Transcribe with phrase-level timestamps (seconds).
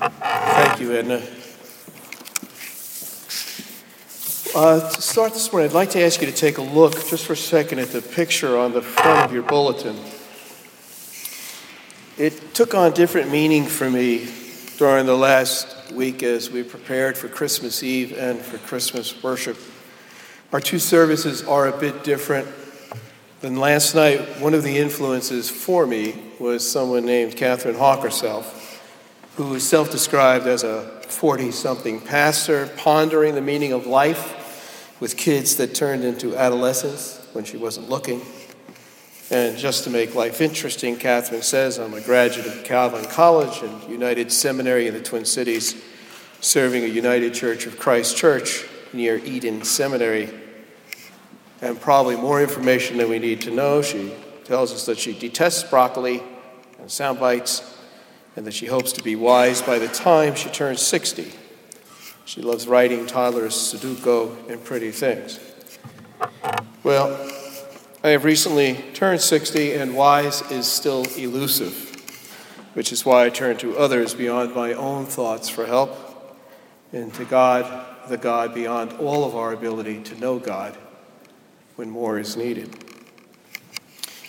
[0.00, 1.22] Thank you, Edna.
[4.56, 7.26] Uh, to start this morning, I'd like to ask you to take a look just
[7.26, 9.96] for a second at the picture on the front of your bulletin.
[12.16, 14.26] It took on different meaning for me
[14.78, 19.58] during the last week as we prepared for Christmas Eve and for Christmas worship.
[20.50, 22.48] Our two services are a bit different
[23.42, 24.40] than last night.
[24.40, 28.59] One of the influences for me was someone named Catherine Hawk herself,
[29.40, 35.16] who is self described as a 40 something pastor, pondering the meaning of life with
[35.16, 38.20] kids that turned into adolescents when she wasn't looking.
[39.30, 43.90] And just to make life interesting, Catherine says, I'm a graduate of Calvin College and
[43.90, 45.82] United Seminary in the Twin Cities,
[46.42, 50.28] serving a United Church of Christ Church near Eden Seminary.
[51.62, 53.80] And probably more information than we need to know.
[53.80, 54.12] She
[54.44, 56.22] tells us that she detests broccoli
[56.78, 57.78] and sound bites,
[58.36, 61.32] and that she hopes to be wise by the time she turns 60.
[62.24, 65.40] She loves writing toddlers Sudoku and pretty things.
[66.82, 67.30] Well,
[68.02, 71.74] I have recently turned 60, and wise is still elusive,
[72.74, 75.96] which is why I turn to others beyond my own thoughts for help,
[76.92, 80.76] and to God, the God beyond all of our ability to know God
[81.76, 82.89] when more is needed.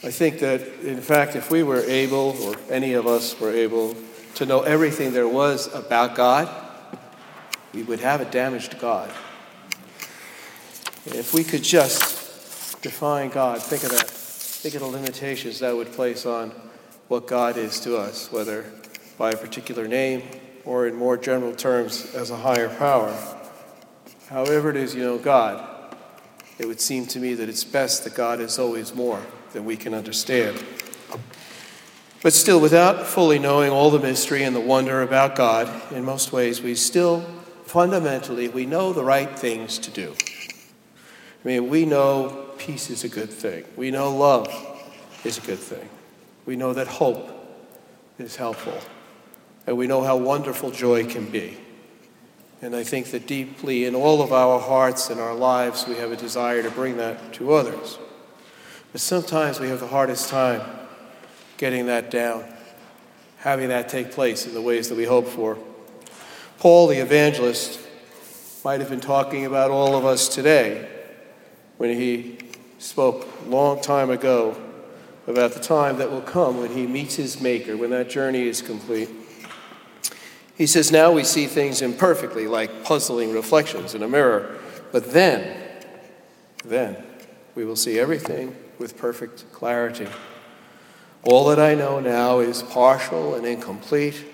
[0.00, 3.96] I think that, in fact, if we were able, or any of us were able,
[4.36, 6.48] to know everything there was about God,
[7.74, 9.10] we would have a damaged God.
[11.04, 14.08] If we could just define God, think of that.
[14.08, 16.50] Think of the limitations that would place on
[17.08, 18.66] what God is to us, whether
[19.16, 20.22] by a particular name
[20.64, 23.16] or in more general terms as a higher power.
[24.28, 25.96] However, it is you know God,
[26.58, 29.76] it would seem to me that it's best that God is always more than we
[29.76, 30.62] can understand.
[32.22, 36.32] But still, without fully knowing all the mystery and the wonder about God, in most
[36.32, 37.20] ways, we still
[37.64, 40.14] fundamentally, we know the right things to do.
[41.44, 43.64] I mean, we know peace is a good thing.
[43.76, 44.48] We know love
[45.24, 45.88] is a good thing.
[46.44, 47.30] We know that hope
[48.18, 48.78] is helpful.
[49.66, 51.58] And we know how wonderful joy can be.
[52.60, 56.10] And I think that deeply in all of our hearts and our lives, we have
[56.10, 57.98] a desire to bring that to others.
[58.92, 60.62] But sometimes we have the hardest time
[61.58, 62.44] getting that down,
[63.38, 65.58] having that take place in the ways that we hope for.
[66.58, 67.80] Paul the evangelist
[68.64, 70.88] might have been talking about all of us today
[71.76, 72.38] when he
[72.78, 74.56] spoke a long time ago
[75.26, 78.62] about the time that will come when he meets his Maker, when that journey is
[78.62, 79.10] complete.
[80.56, 84.58] He says, Now we see things imperfectly, like puzzling reflections in a mirror,
[84.90, 85.62] but then,
[86.64, 86.96] then
[87.54, 90.08] we will see everything with perfect clarity.
[91.24, 94.24] All that I know now is partial and incomplete,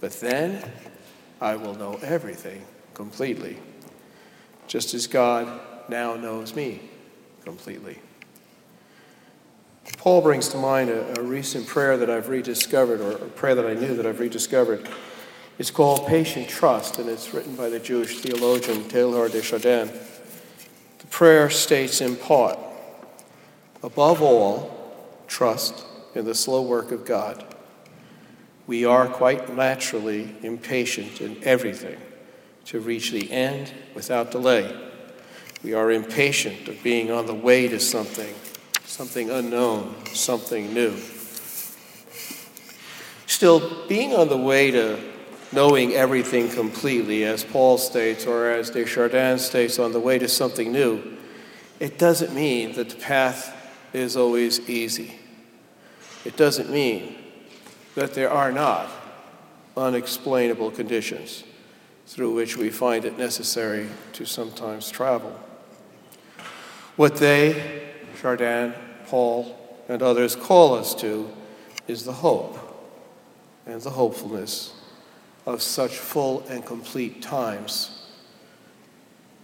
[0.00, 0.62] but then
[1.40, 2.64] I will know everything
[2.94, 3.58] completely,
[4.66, 6.80] just as God now knows me
[7.44, 7.98] completely.
[9.96, 13.66] Paul brings to mind a, a, recent prayer that I've rediscovered, or a prayer that
[13.66, 14.88] I knew that I've rediscovered.
[15.58, 19.90] It's called Patient Trust, and it's written by the Jesuit theologian Teilhard de Chardin.
[20.98, 22.58] The prayer states in part
[23.82, 24.94] Above all,
[25.26, 27.44] trust in the slow work of God
[28.70, 31.98] we are quite naturally impatient in everything
[32.66, 34.72] to reach the end without delay.
[35.64, 38.32] We are impatient of being on the way to something,
[38.84, 40.96] something unknown, something new.
[43.26, 45.00] Still, being on the way to
[45.50, 50.28] knowing everything completely, as Paul states, or as de Chardin states, on the way to
[50.28, 51.16] something new,
[51.80, 53.52] it doesn't mean that the path
[53.92, 55.18] is always easy.
[56.24, 57.16] It doesn't mean
[57.94, 58.90] that there are not
[59.76, 61.44] unexplainable conditions
[62.06, 65.38] through which we find it necessary to sometimes travel.
[66.96, 67.80] What de
[68.20, 68.74] Chardin,
[69.06, 69.56] Paul,
[69.88, 71.30] and others call us to
[71.86, 72.58] is the hope
[73.64, 74.74] and the hopefulness
[75.46, 78.08] of such full and complete times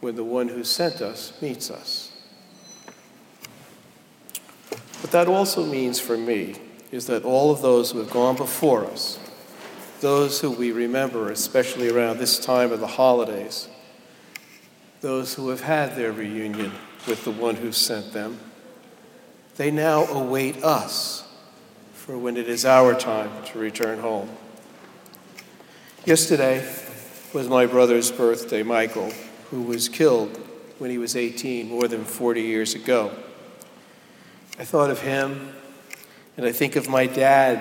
[0.00, 2.11] when the one who sent us meets us.
[5.02, 6.54] But that also means for me
[6.92, 9.18] is that all of those who have gone before us,
[10.00, 13.68] those who we remember, especially around this time of the holidays,
[15.00, 16.72] those who have had their reunion
[17.08, 18.38] with the one who sent them,
[19.56, 21.28] they now await us
[21.92, 24.30] for when it is our time to return home.
[26.04, 26.66] Yesterday
[27.32, 29.10] was my brother's birthday, Michael,
[29.50, 30.36] who was killed
[30.78, 33.12] when he was 18, more than 40 years ago.
[34.62, 35.52] I thought of him
[36.36, 37.58] and I think of my dad,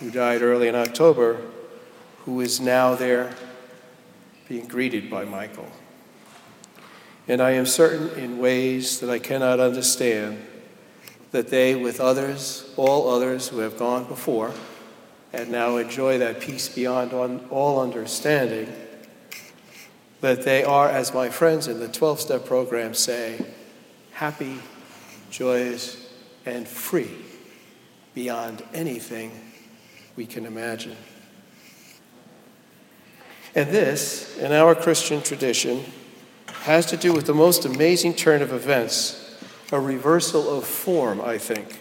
[0.00, 1.40] who died early in October,
[2.24, 3.32] who is now there
[4.48, 5.70] being greeted by Michael.
[7.28, 10.44] And I am certain in ways that I cannot understand
[11.30, 14.52] that they, with others, all others who have gone before,
[15.32, 17.12] and now enjoy that peace beyond
[17.52, 18.66] all understanding,
[20.20, 23.46] that they are, as my friends in the 12 step program say,
[24.10, 24.58] happy,
[25.30, 26.01] joyous,
[26.44, 27.10] and free
[28.14, 29.32] beyond anything
[30.16, 30.96] we can imagine.
[33.54, 35.84] And this, in our Christian tradition,
[36.62, 39.36] has to do with the most amazing turn of events,
[39.72, 41.80] a reversal of form, I think.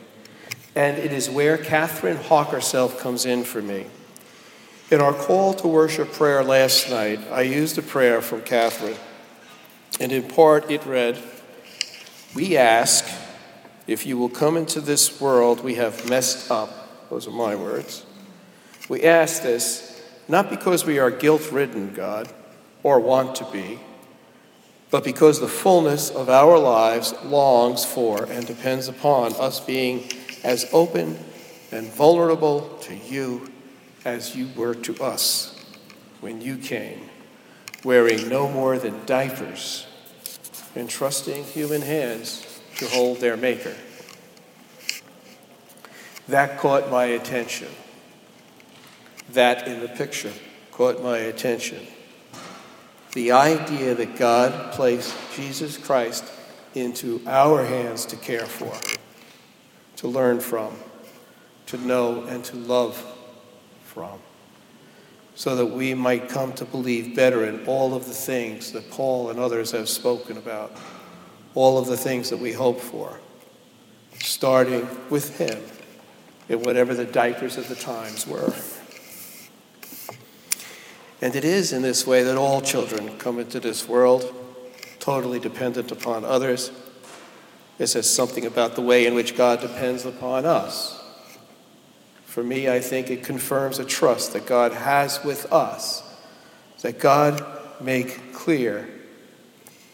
[0.76, 3.86] And it is where Catherine Hawk herself comes in for me.
[4.90, 8.98] In our call to worship prayer last night, I used a prayer from Catherine,
[10.00, 11.22] and in part it read,
[12.36, 13.06] We ask
[13.92, 17.10] if you will come into this world we have messed up.
[17.10, 18.06] Those are my words.
[18.88, 22.32] We ask this not because we are guilt ridden, God,
[22.84, 23.82] or want to be,
[24.92, 30.10] but because the fullness of our lives longs for and depends upon us being
[30.44, 31.20] as open
[31.72, 33.52] and vulnerable to you
[34.06, 35.66] as you were to us
[36.22, 37.10] when you came,
[37.84, 39.86] wearing no more than diapers
[40.76, 42.51] and trusting human hands
[42.88, 43.76] hold their maker.
[46.28, 47.68] That caught my attention.
[49.34, 50.34] That in the picture
[50.72, 51.86] caught my attention.
[53.14, 56.24] The idea that God placed Jesus Christ
[56.74, 58.74] into our hands to care for,
[59.98, 60.74] to learn from,
[61.68, 63.04] to know, and to love
[63.84, 64.20] from,
[65.36, 69.30] so that we might come to believe better in all of the things that Paul
[69.30, 70.72] and others have spoken about,
[71.56, 73.20] all of the things that we hope for,
[74.20, 75.62] starting with Him
[76.50, 78.54] in whatever the diapers of the times were.
[81.22, 84.34] And it is in this way that all children come into this world,
[85.00, 86.72] totally dependent upon others.
[87.78, 91.00] It says something about the way in which God depends upon us.
[92.26, 96.02] For me, I think it confirms a trust that God has with us,
[96.82, 97.46] that God
[97.82, 98.88] make clear,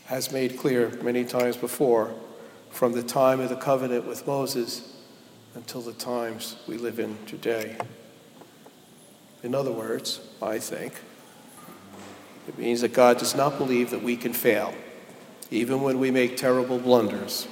[0.07, 2.13] has made clear many times before,
[2.69, 4.93] from the time of the covenant with Moses
[5.53, 7.77] until the times we live in today.
[9.43, 10.93] In other words, I think,
[12.47, 14.73] it means that God does not believe that we can fail,
[15.51, 17.45] even when we make terrible blunders.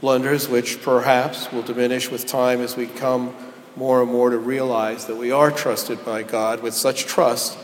[0.00, 3.34] Blunders which perhaps will diminish with time as we come
[3.76, 7.58] more and more to realize that we are trusted by God with such trust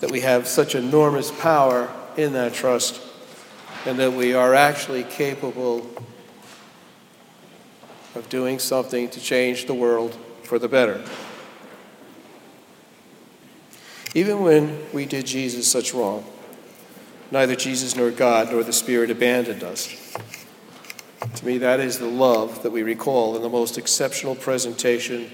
[0.00, 3.00] that we have such enormous power in that trust
[3.86, 5.86] and that we are actually capable
[8.14, 11.02] of doing something to change the world for the better.
[14.14, 16.24] Even when we did Jesus such wrong,
[17.30, 20.14] neither Jesus nor God nor the Spirit abandoned us.
[21.36, 25.30] To me, that is the love that we recall in the most exceptional presentation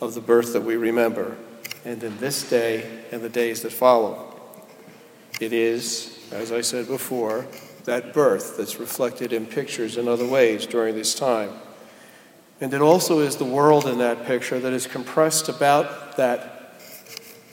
[0.00, 1.36] of the birth that we remember,
[1.84, 4.40] and in this day and the days that follow.
[5.40, 7.46] It is, as I said before,
[7.84, 11.50] that birth that's reflected in pictures in other ways during this time.
[12.60, 16.80] And it also is the world in that picture that is compressed about that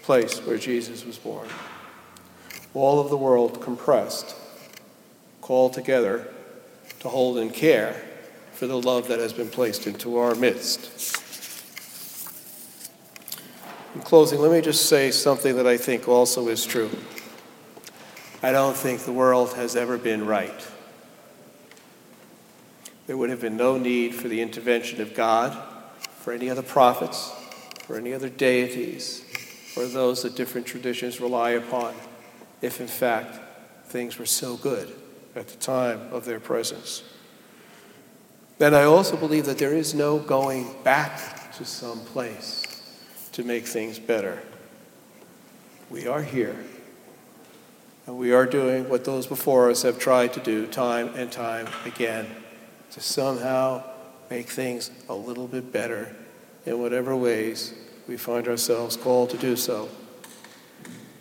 [0.01, 1.47] place where Jesus was born.
[2.73, 4.35] All of the world compressed,
[5.41, 6.27] called together
[7.01, 8.01] to hold and care
[8.53, 11.17] for the love that has been placed into our midst.
[13.93, 16.89] In closing, let me just say something that I think also is true.
[18.43, 20.67] I don't think the world has ever been right.
[23.05, 25.55] There would have been no need for the intervention of God,
[26.17, 27.31] for any other prophets,
[27.83, 29.23] for any other deities,
[29.77, 31.93] or those that different traditions rely upon,
[32.61, 33.39] if in fact
[33.87, 34.91] things were so good
[35.35, 37.03] at the time of their presence.
[38.57, 42.63] Then I also believe that there is no going back to some place
[43.33, 44.41] to make things better.
[45.89, 46.55] We are here.
[48.05, 51.67] And we are doing what those before us have tried to do time and time
[51.85, 52.27] again
[52.91, 53.83] to somehow
[54.29, 56.15] make things a little bit better
[56.65, 57.73] in whatever ways
[58.07, 59.89] we find ourselves called to do so.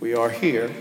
[0.00, 0.72] We are here,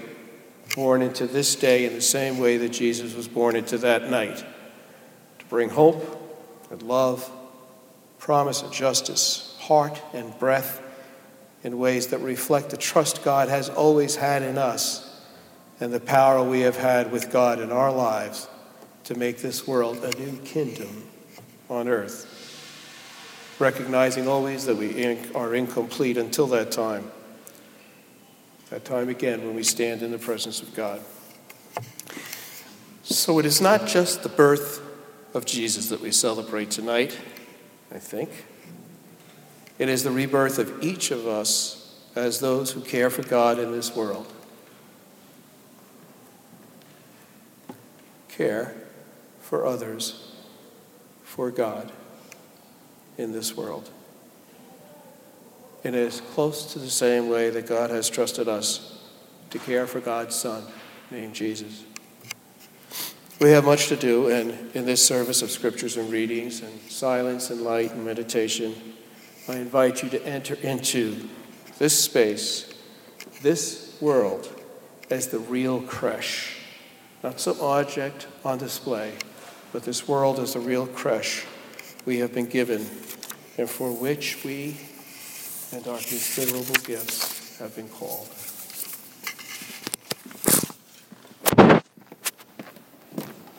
[0.75, 4.37] born into this day in the same way that Jesus was born into that night,
[4.37, 6.15] to bring hope
[6.71, 7.29] and love,
[8.19, 10.81] promise and justice, heart and breath
[11.63, 15.08] in ways that reflect the trust God has always had in us
[15.79, 18.47] and the power we have had with God in our lives
[19.05, 21.03] to make this world a new kingdom
[21.69, 27.09] on earth, recognizing always that we are incomplete until that time.
[28.69, 31.01] that time again when we stand in the presence of God.
[33.03, 34.81] So it is not just the birth
[35.33, 37.17] of Jesus that we celebrate tonight,
[37.91, 38.29] I think.
[39.79, 43.71] It is the rebirth of each of us as those who care for God in
[43.71, 44.31] this world.
[48.39, 48.73] Care
[49.41, 50.31] for others,
[51.23, 51.91] for God
[53.17, 53.89] in this world.
[55.83, 59.03] And it is close to the same way that God has trusted us
[59.49, 60.63] to care for God's Son,
[61.11, 61.83] named Jesus.
[63.41, 67.49] We have much to do, and in this service of scriptures and readings, and silence
[67.49, 68.73] and light and meditation,
[69.49, 71.27] I invite you to enter into
[71.77, 72.73] this space,
[73.41, 74.47] this world,
[75.09, 76.55] as the real creche.
[77.21, 79.13] Not some object on display,
[79.73, 81.45] but this world as the real creche
[82.05, 82.85] we have been given,
[83.57, 84.77] and for which we
[85.71, 88.29] and our considerable gifts have been called.